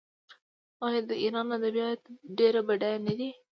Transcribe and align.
آیا 0.85 1.01
د 1.09 1.11
ایران 1.23 1.47
ادبیات 1.57 2.01
ډیر 2.37 2.53
بډایه 2.67 2.99
نه 3.07 3.13
دي؟ 3.19 3.29